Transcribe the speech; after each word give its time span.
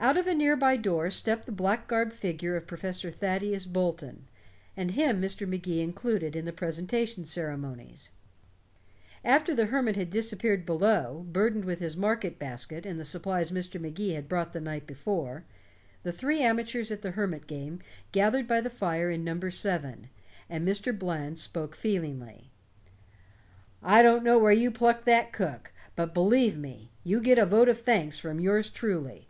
Out 0.00 0.16
of 0.16 0.28
a 0.28 0.34
near 0.34 0.54
by 0.56 0.76
door 0.76 1.10
stepped 1.10 1.44
the 1.46 1.50
black 1.50 1.88
garbed 1.88 2.12
figure 2.12 2.54
of 2.54 2.68
Professor 2.68 3.10
Thaddeus 3.10 3.66
Bolton, 3.66 4.28
and 4.76 4.92
him 4.92 5.20
Mr. 5.20 5.44
Magee 5.46 5.80
included 5.82 6.36
in 6.36 6.44
the 6.44 6.52
presentation 6.52 7.24
ceremonies. 7.24 8.12
After 9.24 9.56
the 9.56 9.66
hermit 9.66 9.96
had 9.96 10.08
disappeared 10.10 10.64
below, 10.64 11.26
burdened 11.32 11.64
with 11.64 11.80
his 11.80 11.96
market 11.96 12.38
basket 12.38 12.86
and 12.86 13.00
the 13.00 13.04
supplies 13.04 13.50
Mr. 13.50 13.80
Magee 13.80 14.12
had 14.12 14.28
brought 14.28 14.52
the 14.52 14.60
night 14.60 14.86
before, 14.86 15.42
the 16.04 16.12
three 16.12 16.40
amateurs 16.42 16.92
at 16.92 17.02
the 17.02 17.10
hermit 17.10 17.48
game 17.48 17.80
gathered 18.12 18.46
by 18.46 18.60
the 18.60 18.70
fire 18.70 19.10
in 19.10 19.24
number 19.24 19.50
seven, 19.50 20.10
and 20.48 20.66
Mr. 20.66 20.96
Bland 20.96 21.40
spoke 21.40 21.74
feelingly: 21.74 22.52
"I 23.82 24.02
don't 24.02 24.22
know 24.22 24.38
where 24.38 24.52
you 24.52 24.70
plucked 24.70 25.06
that 25.06 25.32
cook, 25.32 25.72
but 25.96 26.14
believe 26.14 26.56
me, 26.56 26.92
you 27.02 27.20
get 27.20 27.36
a 27.36 27.44
vote 27.44 27.68
of 27.68 27.80
thanks 27.80 28.16
from 28.16 28.38
yours 28.38 28.70
truly. 28.70 29.24